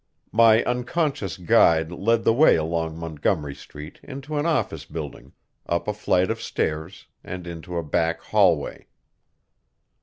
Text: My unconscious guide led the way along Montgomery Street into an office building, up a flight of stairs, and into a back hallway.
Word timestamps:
My 0.31 0.63
unconscious 0.63 1.37
guide 1.37 1.91
led 1.91 2.23
the 2.23 2.33
way 2.33 2.55
along 2.55 2.97
Montgomery 2.97 3.53
Street 3.53 3.99
into 4.01 4.35
an 4.37 4.47
office 4.47 4.83
building, 4.83 5.33
up 5.67 5.87
a 5.87 5.93
flight 5.93 6.31
of 6.31 6.41
stairs, 6.41 7.05
and 7.23 7.45
into 7.45 7.77
a 7.77 7.83
back 7.83 8.19
hallway. 8.21 8.87